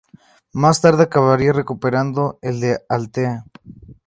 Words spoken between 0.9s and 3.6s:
acabaría recuperando el de Altea.